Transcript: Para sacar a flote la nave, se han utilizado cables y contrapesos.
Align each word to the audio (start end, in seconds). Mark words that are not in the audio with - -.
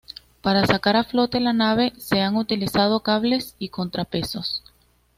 Para 0.41 0.65
sacar 0.65 0.95
a 0.95 1.03
flote 1.03 1.39
la 1.39 1.53
nave, 1.53 1.93
se 1.97 2.21
han 2.21 2.35
utilizado 2.35 3.01
cables 3.03 3.55
y 3.59 3.69
contrapesos. 3.69 4.63